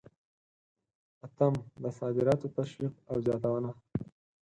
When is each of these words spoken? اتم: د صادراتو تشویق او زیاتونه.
اتم: 1.25 1.53
د 1.81 1.83
صادراتو 1.99 2.47
تشویق 2.57 2.93
او 3.09 3.15
زیاتونه. 3.25 3.69